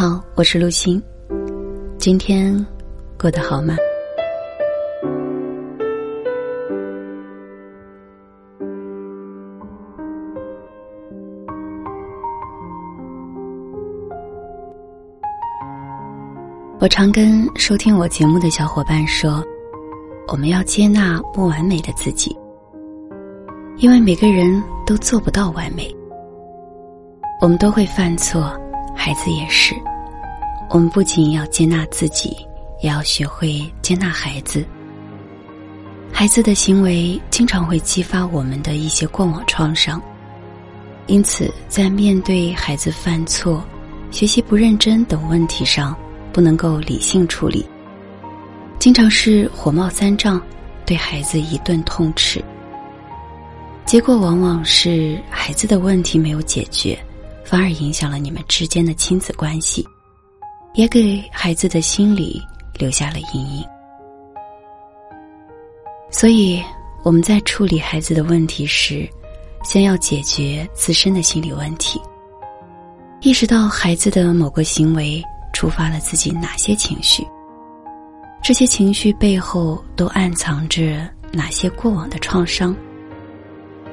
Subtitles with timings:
[0.00, 1.02] 好，我是陆欣。
[1.98, 2.54] 今天
[3.18, 3.74] 过得好吗？
[16.78, 19.42] 我常跟收听我节目的小伙伴说，
[20.28, 22.38] 我们要接纳不完美的自己，
[23.78, 25.92] 因为每个人都做不到完美。
[27.42, 28.56] 我们都会犯错。
[29.00, 29.76] 孩子也是，
[30.68, 32.36] 我们不仅要接纳自己，
[32.80, 34.66] 也要学会接纳孩子。
[36.12, 40.02] 孩子的行为经常会激发我们的一些过往创伤，
[41.06, 43.62] 因此在面对孩子犯错、
[44.10, 45.96] 学习不认真等问题上，
[46.32, 47.64] 不能够理性处理，
[48.80, 50.42] 经常是火冒三丈，
[50.84, 52.44] 对孩子一顿痛斥，
[53.86, 56.98] 结果往往是孩子的问题没有解决。
[57.48, 59.82] 反而影响了你们之间的亲子关系，
[60.74, 62.42] 也给孩子的心理
[62.74, 63.64] 留下了阴影。
[66.10, 66.62] 所以
[67.02, 69.08] 我们在处理孩子的问题时，
[69.64, 71.98] 先要解决自身的心理问题，
[73.22, 75.22] 意识到孩子的某个行为
[75.54, 77.26] 触发了自己哪些情绪，
[78.42, 82.76] 这些情绪背后都暗藏着哪些过往的创伤，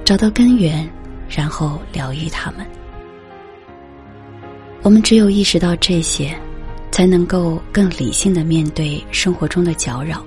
[0.04, 0.86] 找到根源，
[1.30, 2.68] 然后疗愈他们。
[4.86, 6.38] 我们只有意识到这些，
[6.92, 10.24] 才能够更理性的面对生活中的搅扰。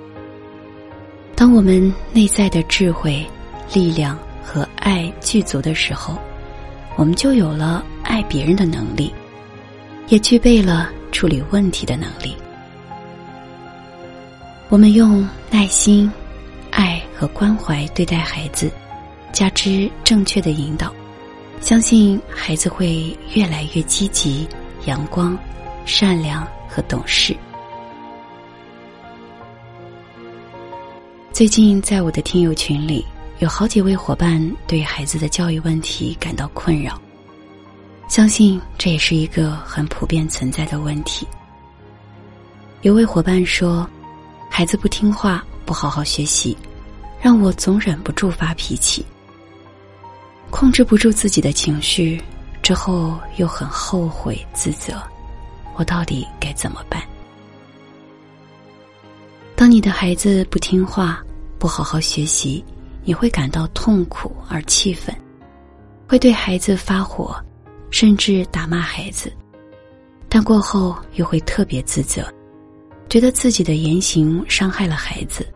[1.36, 3.24] 当我们内在的智慧、
[3.72, 6.18] 力量和爱具足的时候，
[6.96, 9.14] 我们就有了爱别人的能力，
[10.08, 12.34] 也具备了处理问题的能力。
[14.68, 16.10] 我们用耐心、
[16.72, 18.68] 爱和关怀对待孩子，
[19.32, 20.92] 加之正确的引导。
[21.60, 24.48] 相信孩子会越来越积极、
[24.86, 25.36] 阳光、
[25.84, 27.36] 善良和懂事。
[31.32, 33.04] 最近在我的听友群里，
[33.40, 37.00] 有好几位伙伴对孩子的教育问题感到困扰。
[38.08, 41.26] 相信这也是一个很普遍存在的问题。
[42.82, 43.88] 有位伙伴说，
[44.48, 46.56] 孩子不听话、不好好学习，
[47.20, 49.04] 让我总忍不住发脾气。
[50.50, 52.20] 控制不住自己的情绪，
[52.62, 55.00] 之后又很后悔自责，
[55.76, 57.02] 我到底该怎么办？
[59.54, 61.22] 当你的孩子不听话、
[61.58, 62.64] 不好好学习，
[63.04, 65.14] 你会感到痛苦而气愤，
[66.08, 67.36] 会对孩子发火，
[67.90, 69.32] 甚至打骂孩子，
[70.28, 72.32] 但过后又会特别自责，
[73.08, 75.46] 觉得自己的言行伤害了孩子，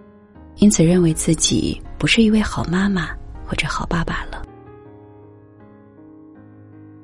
[0.56, 3.10] 因此认为自己不是一位好妈妈
[3.46, 4.41] 或者好爸爸了。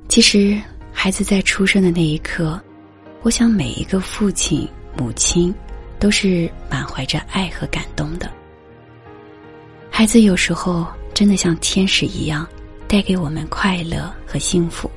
[0.09, 0.59] 其实，
[0.91, 2.59] 孩子在出生的那一刻，
[3.21, 5.55] 我想每一个父亲、母亲
[6.01, 8.29] 都是满怀着爱和感动的。
[9.91, 12.49] 孩子有时候真的像天使一样，
[12.89, 14.91] 带给我们快乐和幸福，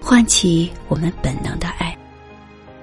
[0.00, 1.96] 唤起我们本能的爱，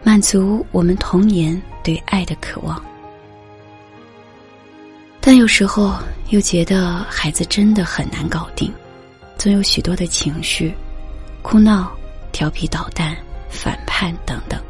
[0.04, 2.82] 满足我们童年对爱的渴望。
[5.20, 5.96] 但有时候
[6.30, 8.72] 又觉得孩子真的很难搞定，
[9.36, 10.72] 总有许多的情绪。
[11.42, 11.92] 哭闹、
[12.32, 13.16] 调皮捣蛋、
[13.50, 14.62] 反叛等等，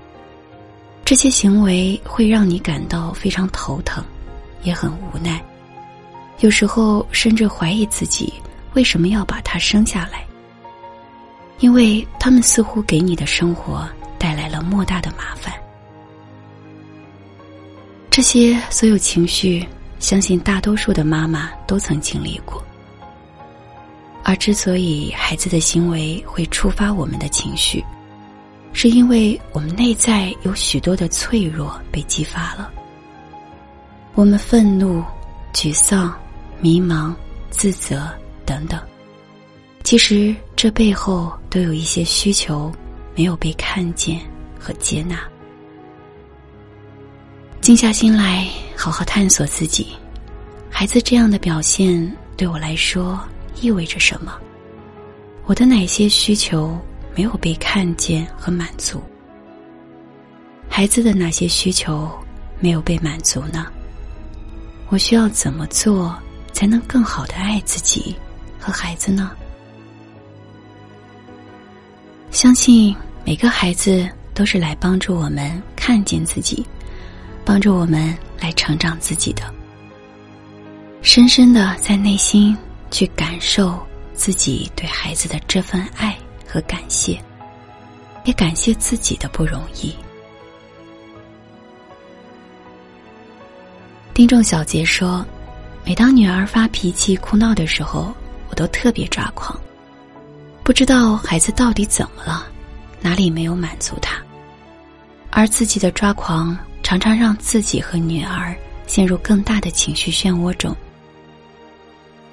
[1.03, 4.03] 这些行为会让你感到非常头疼，
[4.63, 5.44] 也很无奈。
[6.40, 8.31] 有时候甚至怀疑自己
[8.74, 10.25] 为什么要把他生下来，
[11.59, 13.88] 因为他们似乎给你的生活
[14.18, 15.53] 带来了莫大的麻烦。
[18.09, 19.68] 这些所有情绪，
[20.00, 22.63] 相信大多数的妈妈都曾经历过。
[24.30, 27.84] 而之所以孩子的行为会触发我们的情绪，
[28.74, 32.72] 是因为我们内在有许多的脆弱被激发了。
[34.14, 35.04] 我们愤怒、
[35.52, 36.14] 沮丧、
[36.62, 37.12] 迷茫、
[37.50, 38.08] 自责
[38.46, 38.80] 等等，
[39.84, 42.72] 其实这背后都有一些需求
[43.16, 44.22] 没有被看见
[44.60, 45.20] 和接纳。
[47.62, 48.48] 静下心来，
[48.78, 49.88] 好好探索自己，
[50.70, 53.20] 孩子这样的表现对我来说。
[53.62, 54.34] 意味着什么？
[55.46, 56.78] 我的哪些需求
[57.16, 59.02] 没有被看见和满足？
[60.70, 62.10] 孩子的哪些需求
[62.60, 63.66] 没有被满足呢？
[64.90, 66.16] 我需要怎么做
[66.54, 68.16] 才能更好的爱自己
[68.60, 69.32] 和孩子呢？
[72.32, 72.96] 相信
[73.26, 76.66] 每个孩子都是来帮助我们看见自己，
[77.44, 79.44] 帮助我们来成长自己的。
[81.02, 82.56] 深深的在内心。
[82.91, 83.80] 去感受
[84.13, 87.21] 自己对孩子的这份爱和感谢，
[88.25, 89.95] 也感谢自己的不容易。
[94.13, 95.25] 听众小杰说
[95.86, 98.13] ：“每当女儿发脾气、哭闹的时候，
[98.50, 99.57] 我都特别抓狂，
[100.63, 102.45] 不知道孩子到底怎么了，
[103.00, 104.21] 哪里没有满足他，
[105.30, 108.53] 而自己的抓狂常常让自己和女儿
[108.88, 110.75] 陷入更大的情绪漩涡中。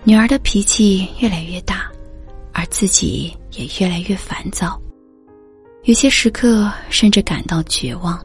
[0.09, 1.91] 女儿的脾气越来越大，
[2.53, 4.81] 而自己也越来越烦躁，
[5.83, 8.25] 有些时刻甚至感到绝望。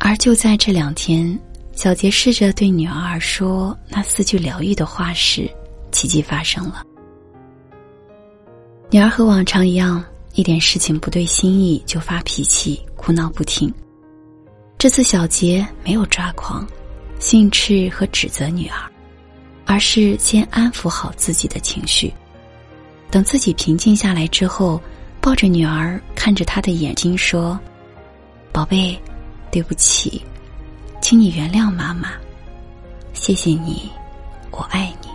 [0.00, 1.38] 而就在这两天。”
[1.72, 5.48] 小杰试着对女儿说那四句疗愈的话时，
[5.92, 6.84] 奇迹发生了。
[8.90, 10.04] 女儿和往常一样，
[10.34, 13.72] 一点事情不对心意就发脾气、哭闹不停。
[14.76, 16.66] 这次小杰没有抓狂、
[17.20, 18.76] 训斥和指责女儿，
[19.70, 22.12] 而是先安抚好自己的情绪。
[23.08, 24.82] 等自己平静下来之后，
[25.20, 27.56] 抱着女儿，看着她的眼睛说
[28.50, 29.00] ：“宝贝，
[29.48, 30.20] 对不起。”
[31.00, 32.14] 请你原谅妈妈，
[33.14, 33.88] 谢谢你，
[34.50, 35.08] 我爱你。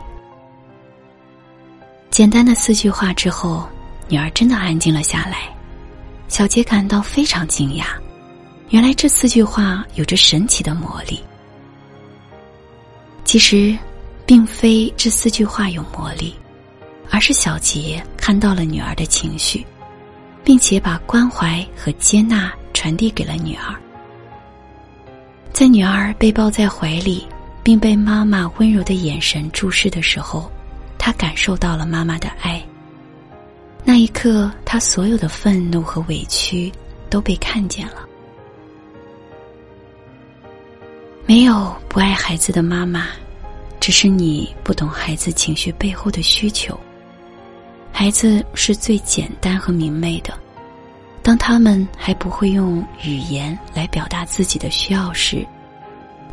[2.09, 3.67] 简单的四句话之后，
[4.07, 5.53] 女儿真的安静了下来。
[6.29, 7.87] 小杰感到非常惊讶，
[8.69, 11.21] 原来这四句话有着神奇的魔力。
[13.25, 13.77] 其实，
[14.25, 16.33] 并非这四句话有魔力，
[17.09, 19.65] 而是小杰看到了女儿的情绪，
[20.43, 23.75] 并且把关怀和接纳传递给了女儿。
[25.53, 27.25] 在女儿被抱在怀里，
[27.63, 30.51] 并被妈妈温柔的眼神注视的时候，
[30.97, 32.61] 他感受到了妈妈的爱。
[33.83, 36.71] 那一刻，他所有的愤怒和委屈
[37.09, 38.05] 都被看见了。
[41.27, 43.07] 没有不爱孩子的妈妈，
[43.85, 46.75] 只是你不懂孩子情绪背后的需求。
[47.91, 50.33] 孩子是最简单和明媚的。
[51.21, 55.45] 当他们还不会用语言来表达自己的需要时，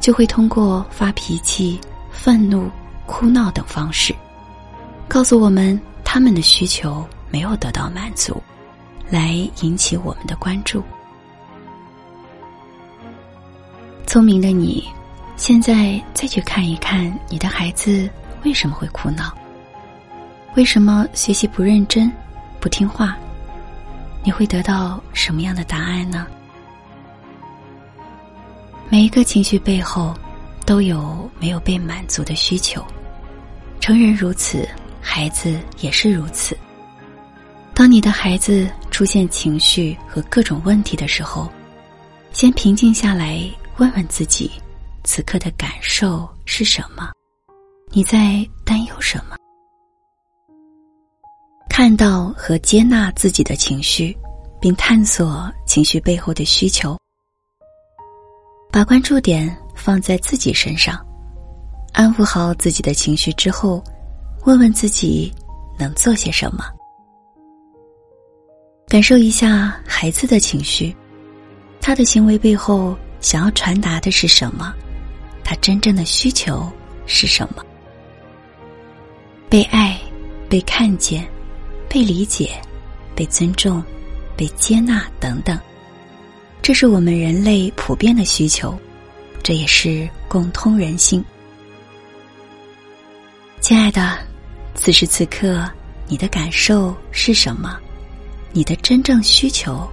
[0.00, 1.78] 就会通过发脾气、
[2.10, 2.70] 愤怒、
[3.04, 4.14] 哭闹等方式，
[5.06, 8.43] 告诉我们他们的需求没有得到满足，
[9.10, 10.82] 来引起我们的关注。
[14.06, 14.82] 聪明的你，
[15.37, 18.08] 现在再去看一看你的孩子
[18.44, 19.37] 为什么会哭闹，
[20.55, 22.11] 为什么学习不认真、
[22.61, 23.17] 不听话。
[24.25, 26.26] 你会得到什么样的答案呢？
[28.88, 30.14] 每一个情绪背后，
[30.64, 32.85] 都有没有被满足的需求。
[33.81, 34.69] 成人如此，
[35.00, 36.56] 孩子也是如此。
[37.75, 41.50] 当你的孩子出现情绪和各种问题的时候，
[42.32, 43.43] 先平静下来，
[43.78, 44.52] 问问自己，
[45.04, 47.10] 此刻的感受是什么？
[47.90, 49.37] 你在担忧什么？
[51.69, 54.16] 看到和接纳自己的情绪，
[54.60, 56.96] 并探索情绪背后的需求。
[58.70, 61.04] 把关注点放在自己身上，
[61.93, 63.82] 安抚好自己的情绪之后，
[64.44, 65.32] 问问自己
[65.78, 66.64] 能做些什么。
[68.87, 70.94] 感受一下孩子的情绪，
[71.81, 74.75] 他的行为背后想要传达的是什么？
[75.52, 76.66] 他真正的需求
[77.04, 77.62] 是什么？
[79.50, 80.00] 被爱，
[80.49, 81.28] 被看见。
[81.90, 82.58] 被理解、
[83.14, 83.85] 被尊重、
[84.35, 85.61] 被接纳等等，
[86.62, 88.75] 这是我们人类普遍的需求，
[89.42, 91.23] 这也是共通人性。
[93.61, 94.18] 亲爱的，
[94.75, 95.71] 此时此刻
[96.09, 97.78] 你的感受是什么？
[98.52, 99.87] 你的真正需求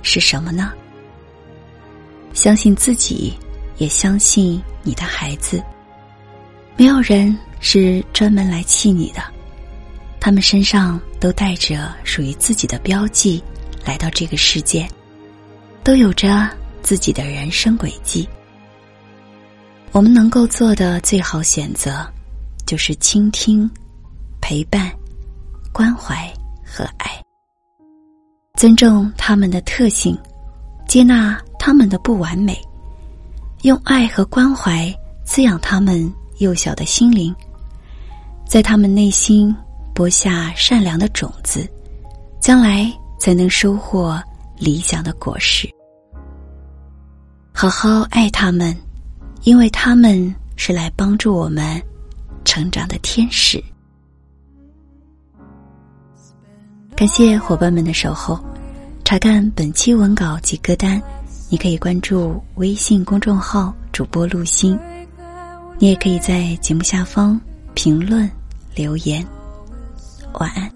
[0.00, 0.72] 是什么呢？
[2.32, 3.34] 相信自己，
[3.76, 5.62] 也相信你的孩子。
[6.76, 9.22] 没有人是专门来气你的。
[10.20, 13.42] 他们身上都带着属于自己的标记，
[13.84, 14.88] 来到这个世界，
[15.82, 16.48] 都有着
[16.80, 18.28] 自己的人生轨迹。
[19.90, 22.08] 我们能够做的最好选择，
[22.64, 23.68] 就是倾听、
[24.40, 24.90] 陪伴、
[25.72, 26.32] 关怀
[26.64, 27.20] 和爱，
[28.54, 30.16] 尊重他们的特性，
[30.86, 32.58] 接纳他们的不完美，
[33.62, 34.92] 用爱和关怀
[35.24, 37.34] 滋养他们幼小的心灵，
[38.46, 39.54] 在他们内心。
[39.94, 41.70] 播下善良的种子，
[42.40, 42.90] 将来
[43.20, 44.18] 才能收获
[44.56, 45.68] 理想的果实。
[47.52, 48.74] 好好爱他们，
[49.42, 51.78] 因为他们是来帮助我们
[52.42, 53.62] 成长的天使。
[56.96, 58.42] 感谢伙伴们的守候。
[59.04, 60.98] 查看本期文稿及歌单，
[61.52, 64.78] 你可以关注微信公众号“主播陆星”，
[65.78, 67.38] 你也可以在节目下方
[67.74, 68.26] 评论
[68.74, 69.22] 留言。
[70.40, 70.72] 晚安。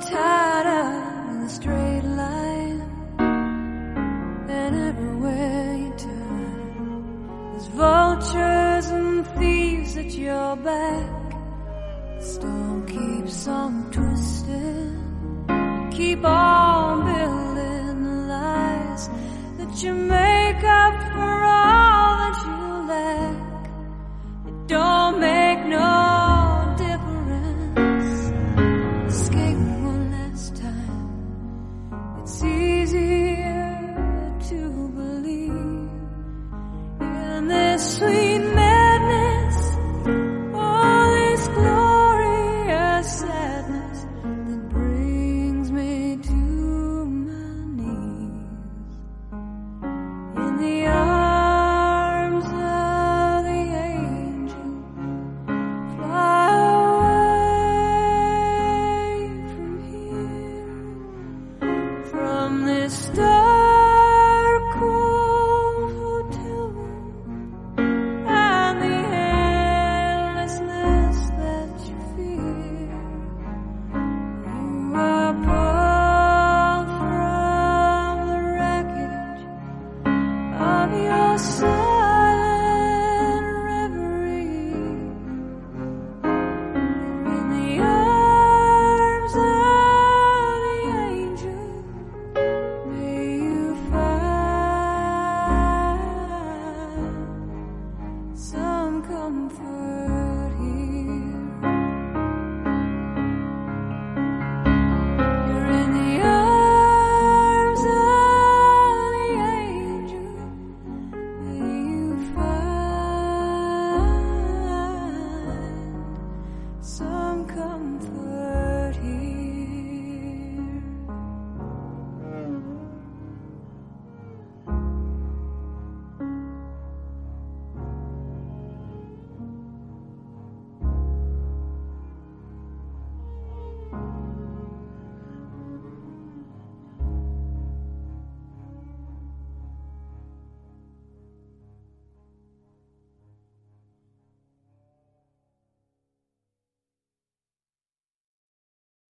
[0.00, 0.39] time.